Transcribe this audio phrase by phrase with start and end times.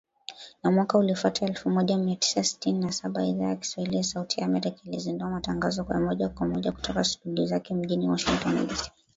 [0.63, 4.39] Na mwaka uliofuata, elfu moja mia tisa sitini na saba, Idhaa ya Kiswahili ya Sauti
[4.39, 8.91] ya Amerika ilizindua matangazo ya moja kwa moja kutoka studio zake mjini Washington DC